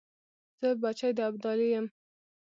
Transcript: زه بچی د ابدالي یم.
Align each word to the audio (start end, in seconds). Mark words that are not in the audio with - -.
زه 0.59 0.69
بچی 0.81 1.11
د 1.17 1.19
ابدالي 1.29 1.67
یم. 1.73 1.85